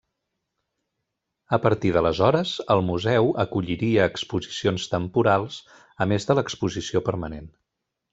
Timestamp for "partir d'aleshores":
1.65-2.53